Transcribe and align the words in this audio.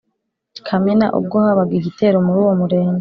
Kamena, 0.67 1.05
ubwo 1.17 1.35
bagabaga 1.37 1.73
igitero 1.79 2.17
muri 2.25 2.37
uwo 2.43 2.53
Murenge. 2.61 2.99